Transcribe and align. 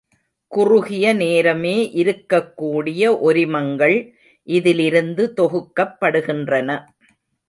குறுகிய 0.47 1.13
நேரமே 1.13 1.91
இருக்கக் 1.91 2.57
கூடிய 2.57 3.19
ஒரிமங்கள் 3.19 4.13
இதிலிருந்து 4.47 5.33
தொகுக்கப்படுகின்றன. 5.37 6.85